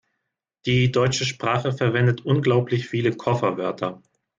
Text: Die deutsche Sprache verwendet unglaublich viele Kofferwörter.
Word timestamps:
Die 0.65 0.91
deutsche 0.91 1.25
Sprache 1.25 1.73
verwendet 1.73 2.25
unglaublich 2.25 2.87
viele 2.89 3.11
Kofferwörter. 3.15 4.01